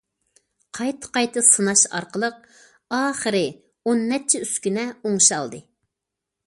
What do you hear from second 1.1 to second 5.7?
قايتا سىناش ئارقىلىق، ئاخىرى ئون نەچچە ئۈسكۈنە ئوڭشالدى.